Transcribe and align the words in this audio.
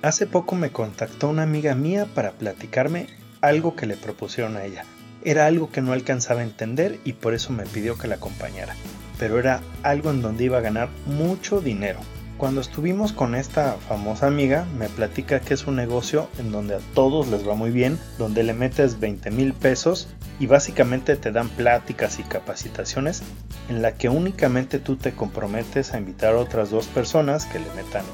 Hace 0.00 0.28
poco 0.28 0.54
me 0.54 0.70
contactó 0.70 1.28
una 1.28 1.42
amiga 1.42 1.74
mía 1.74 2.06
para 2.14 2.30
platicarme 2.30 3.08
algo 3.40 3.74
que 3.74 3.86
le 3.86 3.96
propusieron 3.96 4.56
a 4.56 4.64
ella. 4.64 4.84
Era 5.24 5.46
algo 5.46 5.72
que 5.72 5.80
no 5.80 5.92
alcanzaba 5.92 6.40
a 6.40 6.44
entender 6.44 7.00
y 7.04 7.14
por 7.14 7.34
eso 7.34 7.52
me 7.52 7.66
pidió 7.66 7.98
que 7.98 8.06
la 8.06 8.14
acompañara. 8.14 8.76
Pero 9.18 9.40
era 9.40 9.60
algo 9.82 10.12
en 10.12 10.22
donde 10.22 10.44
iba 10.44 10.58
a 10.58 10.62
ganar 10.62 10.88
mucho 11.06 11.60
dinero. 11.60 11.98
Cuando 12.36 12.60
estuvimos 12.60 13.12
con 13.12 13.34
esta 13.34 13.72
famosa 13.88 14.28
amiga, 14.28 14.66
me 14.78 14.88
platica 14.88 15.40
que 15.40 15.54
es 15.54 15.66
un 15.66 15.74
negocio 15.74 16.28
en 16.38 16.52
donde 16.52 16.76
a 16.76 16.80
todos 16.94 17.26
les 17.26 17.46
va 17.46 17.56
muy 17.56 17.70
bien, 17.70 17.98
donde 18.18 18.44
le 18.44 18.54
metes 18.54 19.00
20 19.00 19.32
mil 19.32 19.52
pesos 19.52 20.06
y 20.38 20.46
básicamente 20.46 21.16
te 21.16 21.32
dan 21.32 21.48
pláticas 21.48 22.20
y 22.20 22.22
capacitaciones 22.22 23.24
en 23.68 23.82
la 23.82 23.96
que 23.96 24.08
únicamente 24.08 24.78
tú 24.78 24.94
te 24.94 25.10
comprometes 25.10 25.92
a 25.92 25.98
invitar 25.98 26.34
a 26.34 26.38
otras 26.38 26.70
dos 26.70 26.86
personas 26.86 27.46
que 27.46 27.58
le 27.58 27.74
metan 27.74 28.04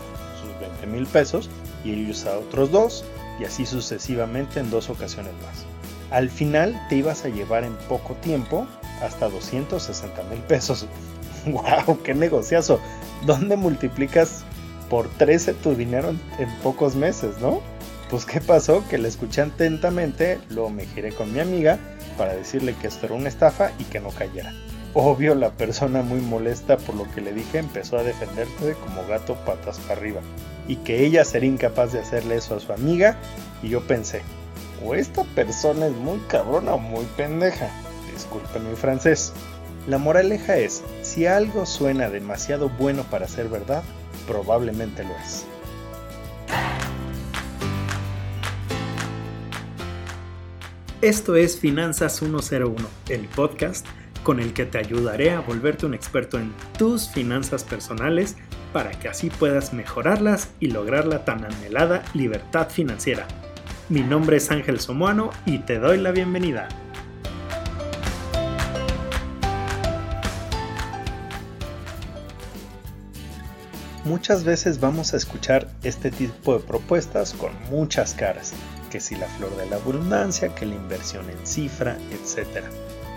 sus 0.41 0.59
20 0.59 0.87
mil 0.87 1.07
pesos 1.07 1.51
y 1.85 1.93
ellos 1.93 2.25
a 2.27 2.39
otros 2.39 2.71
dos 2.71 3.05
y 3.39 3.45
así 3.45 3.67
sucesivamente 3.67 4.61
en 4.61 4.71
dos 4.71 4.91
ocasiones 4.91 5.33
más. 5.43 5.65
Al 6.11 6.31
final 6.31 6.81
te 6.89 6.97
ibas 6.97 7.25
a 7.25 7.29
llevar 7.29 7.65
en 7.65 7.75
poco 7.89 8.15
tiempo 8.15 8.67
hasta 9.03 9.29
260 9.29 10.23
mil 10.25 10.41
pesos. 10.41 10.87
¡Wow! 11.47 12.03
¡Qué 12.03 12.15
negociazo! 12.15 12.81
¿Dónde 13.27 13.57
multiplicas 13.57 14.45
por 14.89 15.09
13 15.09 15.55
tu 15.55 15.75
dinero 15.75 16.15
en, 16.39 16.51
pocos 16.63 16.95
meses, 16.95 17.39
no? 17.41 17.61
Pues 18.11 18.25
qué 18.27 18.41
pasó, 18.41 18.87
que 18.89 18.99
le 18.99 19.09
escuché 19.09 19.41
atentamente, 19.41 20.39
luego 20.51 20.71
me 20.71 20.87
giré 20.87 21.13
con 21.13 21.33
mi 21.33 21.41
amiga 21.41 21.79
para 22.17 22.35
decirle 22.35 22.75
que 22.81 22.87
esto 22.87 23.07
era 23.07 23.15
una 23.15 23.29
estafa 23.29 23.73
y 23.79 23.85
que 23.85 23.99
no 23.99 24.11
cayera. 24.11 24.53
Obvio, 24.97 25.35
la 25.35 25.51
persona 25.51 26.03
muy 26.03 26.21
molesta 26.21 26.77
por 26.77 26.95
lo 26.95 27.11
que 27.11 27.21
le 27.21 27.33
dije 27.33 27.59
empezó 27.59 27.99
a 27.99 28.05
defenderse 28.05 28.77
como 28.85 29.05
gato 29.09 29.35
patas 29.45 29.81
para 29.81 29.99
arriba 29.99 30.21
y 30.69 30.77
que 30.77 31.05
ella 31.05 31.25
sería 31.25 31.51
incapaz 31.51 31.93
de 31.93 31.99
hacerle 31.99 32.37
eso 32.37 32.55
a 32.55 32.61
su 32.61 32.73
amiga 32.73 33.17
y 33.61 33.71
yo 33.71 33.81
pensé, 33.81 34.23
o 34.85 34.95
esta 34.95 35.25
persona 35.35 35.89
es 35.89 35.93
muy 35.95 36.21
cabrona 36.29 36.75
o 36.75 36.79
muy 36.79 37.05
pendeja, 37.17 37.71
disculpen 38.13 38.71
mi 38.71 38.77
francés. 38.77 39.33
La 39.89 39.99
moraleja 39.99 40.59
es, 40.59 40.85
si 41.03 41.27
algo 41.27 41.67
suena 41.67 42.09
demasiado 42.09 42.69
bueno 42.69 43.03
para 43.11 43.27
ser 43.27 43.49
verdad, 43.49 43.83
probablemente 44.29 45.03
lo 45.03 45.11
es. 45.17 45.45
Esto 51.03 51.35
es 51.35 51.59
Finanzas 51.59 52.17
101, 52.17 52.77
el 53.09 53.27
podcast 53.29 53.87
con 54.25 54.41
el 54.41 54.55
que 54.55 54.65
te 54.65 54.79
ayudaré 54.79 55.31
a 55.31 55.41
volverte 55.41 55.87
un 55.87 55.95
experto 55.95 56.39
en 56.41 56.53
tus 56.77 57.09
finanzas 57.09 57.63
personales 57.63 58.37
para 58.73 58.91
que 58.91 59.09
así 59.09 59.31
puedas 59.31 59.73
mejorarlas 59.73 60.49
y 60.59 60.69
lograr 60.69 61.07
la 61.07 61.25
tan 61.25 61.45
anhelada 61.45 62.03
libertad 62.15 62.71
financiera. 62.71 63.29
Mi 63.89 64.01
nombre 64.01 64.39
es 64.39 64.51
Ángel 64.51 64.81
Somoano 64.81 65.31
y 65.47 65.59
te 65.59 65.79
doy 65.79 65.99
la 65.99 66.11
bienvenida. 66.11 66.69
Muchas 74.05 74.45
veces 74.45 74.81
vamos 74.81 75.15
a 75.15 75.17
escuchar 75.17 75.69
este 75.83 76.11
tipo 76.11 76.59
de 76.59 76.65
propuestas 76.65 77.33
con 77.33 77.53
muchas 77.71 78.15
caras, 78.15 78.53
que 78.91 79.01
si 79.01 79.17
la 79.17 79.27
flor 79.27 79.57
de 79.57 79.67
la 79.67 79.77
abundancia, 79.77 80.55
que 80.55 80.67
la 80.67 80.75
inversión 80.75 81.29
en 81.31 81.47
cifra, 81.47 81.97
etc. 82.11 82.65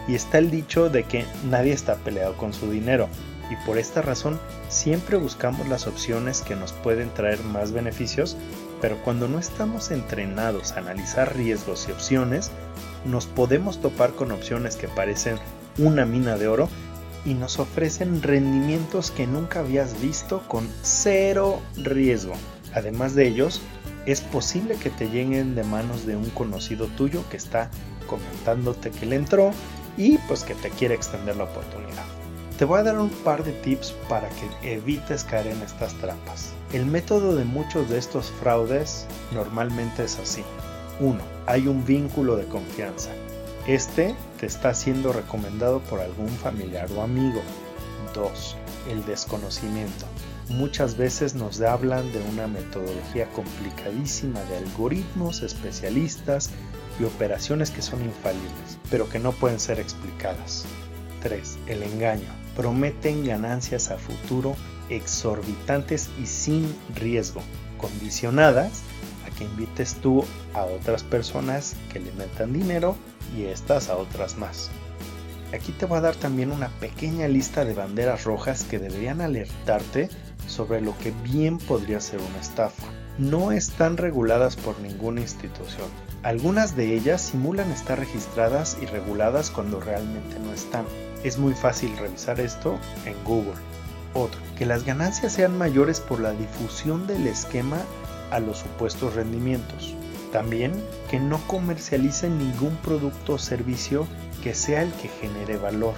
Y 0.07 0.15
está 0.15 0.37
el 0.37 0.51
dicho 0.51 0.89
de 0.89 1.03
que 1.03 1.25
nadie 1.49 1.73
está 1.73 1.95
peleado 1.95 2.37
con 2.37 2.53
su 2.53 2.71
dinero, 2.71 3.09
y 3.49 3.55
por 3.65 3.77
esta 3.77 4.01
razón 4.01 4.39
siempre 4.69 5.17
buscamos 5.17 5.67
las 5.67 5.87
opciones 5.87 6.41
que 6.41 6.55
nos 6.55 6.73
pueden 6.73 7.13
traer 7.13 7.41
más 7.43 7.71
beneficios, 7.71 8.37
pero 8.81 8.97
cuando 9.03 9.27
no 9.27 9.39
estamos 9.39 9.91
entrenados 9.91 10.73
a 10.73 10.79
analizar 10.79 11.35
riesgos 11.35 11.87
y 11.87 11.91
opciones, 11.91 12.51
nos 13.05 13.25
podemos 13.25 13.81
topar 13.81 14.13
con 14.13 14.31
opciones 14.31 14.75
que 14.75 14.87
parecen 14.87 15.37
una 15.77 16.05
mina 16.05 16.37
de 16.37 16.47
oro 16.47 16.69
y 17.25 17.33
nos 17.33 17.59
ofrecen 17.59 18.21
rendimientos 18.21 19.11
que 19.11 19.27
nunca 19.27 19.59
habías 19.59 19.99
visto 20.01 20.43
con 20.47 20.67
cero 20.81 21.61
riesgo. 21.75 22.33
Además 22.73 23.15
de 23.15 23.27
ellos, 23.27 23.61
es 24.05 24.21
posible 24.21 24.75
que 24.75 24.89
te 24.89 25.09
lleguen 25.09 25.55
de 25.55 25.63
manos 25.63 26.05
de 26.05 26.15
un 26.15 26.29
conocido 26.29 26.87
tuyo 26.87 27.23
que 27.29 27.37
está 27.37 27.69
comentándote 28.07 28.91
que 28.91 29.05
le 29.05 29.17
entró 29.17 29.51
y 29.97 30.17
pues 30.27 30.43
que 30.43 30.55
te 30.55 30.69
quiere 30.69 30.95
extender 30.95 31.35
la 31.35 31.45
oportunidad. 31.45 32.05
Te 32.57 32.65
voy 32.65 32.79
a 32.79 32.83
dar 32.83 32.97
un 32.97 33.09
par 33.09 33.43
de 33.43 33.51
tips 33.51 33.91
para 34.09 34.29
que 34.29 34.73
evites 34.73 35.23
caer 35.23 35.47
en 35.47 35.61
estas 35.61 35.93
trampas. 35.95 36.53
El 36.73 36.85
método 36.85 37.35
de 37.35 37.43
muchos 37.43 37.89
de 37.89 37.97
estos 37.97 38.31
fraudes 38.31 39.05
normalmente 39.31 40.03
es 40.03 40.17
así. 40.17 40.43
1. 40.99 41.19
Hay 41.45 41.67
un 41.67 41.85
vínculo 41.85 42.35
de 42.35 42.45
confianza. 42.45 43.11
Este 43.67 44.15
te 44.39 44.45
está 44.45 44.73
siendo 44.73 45.13
recomendado 45.13 45.81
por 45.81 45.99
algún 45.99 46.29
familiar 46.29 46.89
o 46.95 47.01
amigo. 47.03 47.41
2. 48.15 48.55
El 48.89 49.05
desconocimiento. 49.05 50.05
Muchas 50.49 50.95
veces 50.95 51.35
nos 51.35 51.59
hablan 51.59 52.11
de 52.13 52.21
una 52.21 52.47
metodología 52.47 53.27
complicadísima 53.31 54.41
de 54.43 54.57
algoritmos, 54.57 55.41
especialistas 55.41 56.51
y 56.99 57.03
operaciones 57.03 57.69
que 57.69 57.81
son 57.81 58.01
infalibles, 58.03 58.79
pero 58.89 59.09
que 59.09 59.19
no 59.19 59.33
pueden 59.33 59.59
ser 59.59 59.79
explicadas. 59.79 60.65
3. 61.21 61.57
El 61.67 61.83
engaño. 61.83 62.29
Prometen 62.55 63.25
ganancias 63.25 63.91
a 63.91 63.97
futuro 63.97 64.55
exorbitantes 64.89 66.09
y 66.21 66.25
sin 66.25 66.73
riesgo, 66.95 67.41
condicionadas 67.77 68.81
a 69.27 69.35
que 69.35 69.43
invites 69.43 69.95
tú 69.95 70.23
a 70.53 70.63
otras 70.63 71.03
personas 71.03 71.75
que 71.91 71.99
le 71.99 72.11
metan 72.13 72.53
dinero 72.53 72.95
y 73.37 73.43
estas 73.43 73.89
a 73.89 73.97
otras 73.97 74.37
más. 74.37 74.71
Aquí 75.53 75.71
te 75.71 75.85
voy 75.85 75.97
a 75.97 76.01
dar 76.01 76.15
también 76.15 76.51
una 76.51 76.67
pequeña 76.67 77.27
lista 77.27 77.63
de 77.63 77.73
banderas 77.73 78.25
rojas 78.25 78.63
que 78.63 78.79
deberían 78.79 79.21
alertarte 79.21 80.09
sobre 80.47 80.81
lo 80.81 80.97
que 80.97 81.11
bien 81.23 81.57
podría 81.59 82.01
ser 82.01 82.19
una 82.19 82.39
estafa. 82.39 82.87
No 83.17 83.51
están 83.51 83.97
reguladas 83.97 84.55
por 84.55 84.79
ninguna 84.79 85.21
institución. 85.21 85.87
Algunas 86.23 86.75
de 86.75 86.95
ellas 86.95 87.21
simulan 87.21 87.71
estar 87.71 87.99
registradas 87.99 88.77
y 88.81 88.85
reguladas 88.85 89.51
cuando 89.51 89.79
realmente 89.79 90.39
no 90.39 90.53
están. 90.53 90.85
Es 91.23 91.37
muy 91.37 91.53
fácil 91.53 91.95
revisar 91.97 92.39
esto 92.39 92.77
en 93.05 93.15
Google. 93.23 93.59
Otro, 94.13 94.39
que 94.57 94.65
las 94.65 94.83
ganancias 94.83 95.33
sean 95.33 95.57
mayores 95.57 95.99
por 95.99 96.19
la 96.19 96.31
difusión 96.31 97.07
del 97.07 97.27
esquema 97.27 97.77
a 98.31 98.39
los 98.39 98.59
supuestos 98.59 99.15
rendimientos. 99.15 99.93
También 100.31 100.73
que 101.09 101.19
no 101.19 101.39
comercialicen 101.47 102.37
ningún 102.37 102.75
producto 102.77 103.33
o 103.33 103.37
servicio 103.37 104.07
que 104.43 104.53
sea 104.53 104.81
el 104.81 104.91
que 104.93 105.07
genere 105.07 105.57
valor 105.57 105.93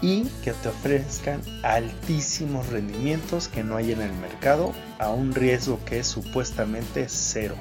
y 0.00 0.24
que 0.44 0.52
te 0.52 0.68
ofrezcan 0.68 1.40
altísimos 1.62 2.68
rendimientos 2.68 3.48
que 3.48 3.64
no 3.64 3.76
hay 3.76 3.92
en 3.92 4.00
el 4.00 4.12
mercado 4.14 4.72
a 4.98 5.10
un 5.10 5.34
riesgo 5.34 5.80
que 5.84 6.00
es 6.00 6.06
supuestamente 6.06 7.06
cero. 7.08 7.54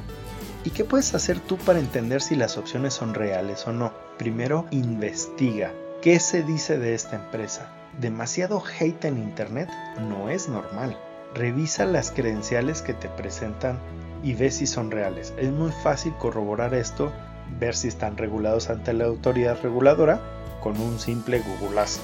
¿Y 0.63 0.71
qué 0.71 0.83
puedes 0.83 1.13
hacer 1.15 1.39
tú 1.39 1.57
para 1.57 1.79
entender 1.79 2.21
si 2.21 2.35
las 2.35 2.57
opciones 2.57 2.93
son 2.93 3.13
reales 3.13 3.65
o 3.67 3.71
no? 3.71 3.93
Primero, 4.17 4.65
investiga. 4.71 5.71
¿Qué 6.01 6.19
se 6.19 6.43
dice 6.43 6.77
de 6.77 6.93
esta 6.93 7.15
empresa? 7.15 7.71
Demasiado 7.99 8.61
hate 8.79 9.05
en 9.05 9.17
Internet 9.17 9.69
no 10.09 10.29
es 10.29 10.49
normal. 10.49 10.97
Revisa 11.33 11.85
las 11.85 12.11
credenciales 12.11 12.81
que 12.81 12.93
te 12.93 13.09
presentan 13.09 13.79
y 14.23 14.33
ve 14.33 14.51
si 14.51 14.67
son 14.67 14.91
reales. 14.91 15.33
Es 15.37 15.51
muy 15.51 15.71
fácil 15.71 16.13
corroborar 16.19 16.73
esto, 16.73 17.11
ver 17.59 17.75
si 17.75 17.87
están 17.87 18.17
regulados 18.17 18.69
ante 18.69 18.93
la 18.93 19.05
autoridad 19.05 19.57
reguladora 19.61 20.21
con 20.61 20.79
un 20.79 20.99
simple 20.99 21.39
googleazo. 21.39 22.01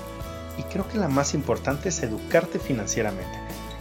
Y 0.57 0.63
creo 0.63 0.87
que 0.87 0.97
la 0.97 1.07
más 1.07 1.33
importante 1.33 1.89
es 1.89 2.03
educarte 2.03 2.59
financieramente. 2.59 3.37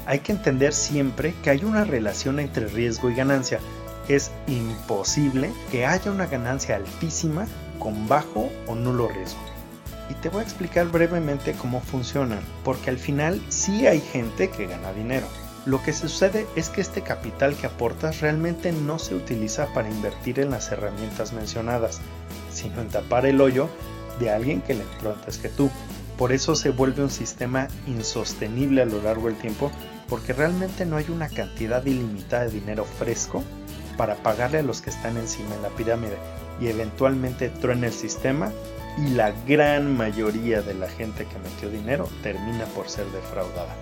Hay 0.06 0.20
que 0.20 0.32
entender 0.32 0.72
siempre 0.72 1.34
que 1.42 1.50
hay 1.50 1.64
una 1.64 1.84
relación 1.84 2.40
entre 2.40 2.66
riesgo 2.66 3.10
y 3.10 3.14
ganancia. 3.14 3.60
Es 4.08 4.30
imposible 4.46 5.52
que 5.70 5.86
haya 5.86 6.10
una 6.10 6.26
ganancia 6.26 6.76
altísima 6.76 7.46
con 7.78 8.08
bajo 8.08 8.50
o 8.66 8.74
nulo 8.74 9.08
riesgo. 9.08 9.40
Y 10.10 10.14
te 10.14 10.28
voy 10.28 10.40
a 10.40 10.44
explicar 10.44 10.88
brevemente 10.88 11.52
cómo 11.52 11.80
funcionan, 11.80 12.40
porque 12.64 12.90
al 12.90 12.98
final 12.98 13.40
sí 13.48 13.86
hay 13.86 14.00
gente 14.00 14.50
que 14.50 14.66
gana 14.66 14.92
dinero. 14.92 15.26
Lo 15.64 15.80
que 15.80 15.92
sucede 15.92 16.46
es 16.56 16.68
que 16.68 16.80
este 16.80 17.02
capital 17.02 17.54
que 17.54 17.66
aportas 17.66 18.20
realmente 18.20 18.72
no 18.72 18.98
se 18.98 19.14
utiliza 19.14 19.72
para 19.72 19.88
invertir 19.88 20.40
en 20.40 20.50
las 20.50 20.72
herramientas 20.72 21.32
mencionadas, 21.32 22.00
sino 22.52 22.80
en 22.80 22.88
tapar 22.88 23.26
el 23.26 23.40
hoyo 23.40 23.68
de 24.18 24.30
alguien 24.30 24.60
que 24.60 24.74
le 24.74 24.82
entró 24.82 25.12
antes 25.12 25.38
que 25.38 25.48
tú. 25.48 25.70
Por 26.22 26.30
eso 26.30 26.54
se 26.54 26.70
vuelve 26.70 27.02
un 27.02 27.10
sistema 27.10 27.66
insostenible 27.88 28.80
a 28.80 28.84
lo 28.84 29.02
largo 29.02 29.26
del 29.26 29.36
tiempo, 29.36 29.72
porque 30.08 30.32
realmente 30.32 30.86
no 30.86 30.96
hay 30.96 31.06
una 31.08 31.28
cantidad 31.28 31.84
ilimitada 31.84 32.44
de 32.44 32.50
dinero 32.50 32.84
fresco 32.84 33.42
para 33.96 34.14
pagarle 34.14 34.60
a 34.60 34.62
los 34.62 34.80
que 34.80 34.90
están 34.90 35.16
encima 35.16 35.52
en 35.56 35.62
la 35.62 35.70
pirámide 35.70 36.16
y 36.60 36.68
eventualmente 36.68 37.48
truena 37.48 37.88
el 37.88 37.92
sistema 37.92 38.52
y 38.98 39.10
la 39.14 39.32
gran 39.48 39.96
mayoría 39.96 40.62
de 40.62 40.74
la 40.74 40.88
gente 40.88 41.26
que 41.26 41.38
metió 41.40 41.68
dinero 41.68 42.08
termina 42.22 42.66
por 42.66 42.88
ser 42.88 43.06
defraudada. 43.06 43.74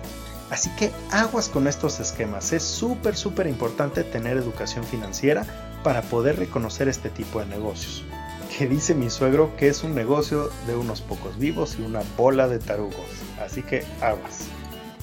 Así 0.49 0.71
que 0.77 0.91
aguas 1.11 1.47
con 1.47 1.67
estos 1.67 1.99
esquemas. 1.99 2.53
Es 2.53 2.63
súper, 2.63 3.15
súper 3.15 3.45
importante 3.45 4.03
tener 4.03 4.37
educación 4.37 4.83
financiera 4.83 5.45
para 5.83 6.01
poder 6.01 6.39
reconocer 6.39 6.87
este 6.87 7.11
tipo 7.11 7.39
de 7.39 7.45
negocios. 7.45 8.03
Que 8.61 8.67
dice 8.67 8.93
mi 8.93 9.09
suegro 9.09 9.57
que 9.57 9.69
es 9.69 9.83
un 9.83 9.95
negocio 9.95 10.51
de 10.67 10.75
unos 10.75 11.01
pocos 11.01 11.39
vivos 11.39 11.77
y 11.79 11.81
una 11.81 12.03
bola 12.15 12.47
de 12.47 12.59
tarugos. 12.59 12.93
Así 13.43 13.63
que 13.63 13.83
aguas. 14.01 14.49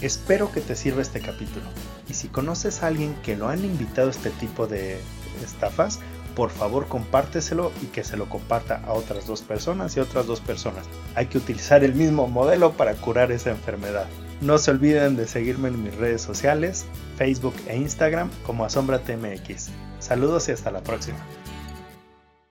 Espero 0.00 0.52
que 0.52 0.60
te 0.60 0.76
sirva 0.76 1.02
este 1.02 1.18
capítulo. 1.18 1.66
Y 2.08 2.14
si 2.14 2.28
conoces 2.28 2.84
a 2.84 2.86
alguien 2.86 3.16
que 3.24 3.36
lo 3.36 3.48
han 3.48 3.64
invitado 3.64 4.06
a 4.06 4.10
este 4.12 4.30
tipo 4.30 4.68
de 4.68 5.00
estafas, 5.44 5.98
por 6.36 6.50
favor 6.50 6.86
compárteselo 6.86 7.72
y 7.82 7.86
que 7.86 8.04
se 8.04 8.16
lo 8.16 8.28
comparta 8.28 8.80
a 8.86 8.92
otras 8.92 9.26
dos 9.26 9.42
personas 9.42 9.96
y 9.96 9.98
otras 9.98 10.28
dos 10.28 10.38
personas. 10.40 10.86
Hay 11.16 11.26
que 11.26 11.38
utilizar 11.38 11.82
el 11.82 11.96
mismo 11.96 12.28
modelo 12.28 12.74
para 12.74 12.94
curar 12.94 13.32
esa 13.32 13.50
enfermedad. 13.50 14.06
No 14.40 14.58
se 14.58 14.70
olviden 14.70 15.16
de 15.16 15.26
seguirme 15.26 15.66
en 15.66 15.82
mis 15.82 15.96
redes 15.96 16.22
sociales, 16.22 16.84
Facebook 17.16 17.54
e 17.66 17.76
Instagram 17.76 18.30
como 18.46 18.64
AsombraTMX. 18.64 19.70
Saludos 19.98 20.48
y 20.48 20.52
hasta 20.52 20.70
la 20.70 20.84
próxima. 20.84 21.18